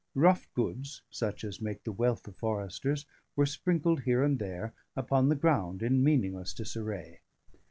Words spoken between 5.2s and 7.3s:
the ground in meaningless disarray.